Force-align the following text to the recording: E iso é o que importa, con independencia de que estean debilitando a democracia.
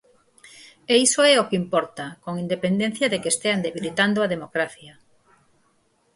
E 0.91 0.93
iso 1.07 1.21
é 1.31 1.35
o 1.37 1.47
que 1.49 1.59
importa, 1.63 2.05
con 2.23 2.33
independencia 2.45 3.07
de 3.11 3.19
que 3.21 3.31
estean 3.33 3.63
debilitando 3.67 4.19
a 4.21 4.31
democracia. 4.33 4.93